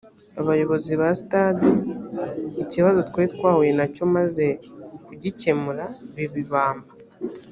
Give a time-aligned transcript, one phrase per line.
[0.41, 1.67] abayobozi ba sitade
[2.63, 4.45] ikibazo twari twahuye na cyo maze
[5.05, 5.85] kugikemura
[6.15, 6.91] biba ibamba